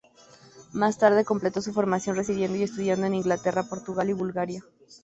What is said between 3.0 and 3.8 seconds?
en Inglaterra,